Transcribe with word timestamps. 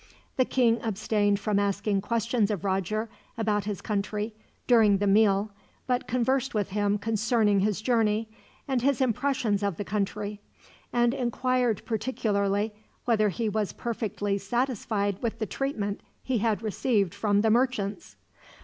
The 0.35 0.45
king 0.45 0.81
abstained 0.81 1.39
from 1.39 1.59
asking 1.59 2.01
questions 2.01 2.49
of 2.49 2.63
Roger 2.65 3.07
about 3.37 3.65
his 3.65 3.81
country, 3.81 4.33
during 4.65 4.97
the 4.97 5.05
meal, 5.05 5.51
but 5.85 6.07
conversed 6.07 6.55
with 6.55 6.69
him 6.69 6.97
concerning 6.97 7.59
his 7.59 7.83
journey, 7.83 8.27
and 8.67 8.81
his 8.81 8.99
impressions 8.99 9.61
of 9.61 9.77
the 9.77 9.85
country; 9.85 10.41
and 10.91 11.13
inquired 11.13 11.85
particularly 11.85 12.73
whether 13.05 13.29
he 13.29 13.47
was 13.47 13.73
perfectly 13.73 14.39
satisfied 14.39 15.21
with 15.21 15.37
the 15.37 15.45
treatment 15.45 16.01
he 16.23 16.39
had 16.39 16.63
received 16.63 17.13
from 17.13 17.41
the 17.41 17.51
merchants. 17.51 18.15